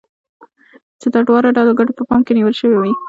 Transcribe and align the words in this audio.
چې 1.01 1.07
د 1.13 1.15
دواړو 1.27 1.55
ډلو 1.57 1.71
ګټه 1.79 1.93
په 1.97 2.03
پام 2.09 2.21
کې 2.25 2.33
نيول 2.37 2.55
شوې 2.59 2.77
وي. 2.81 2.93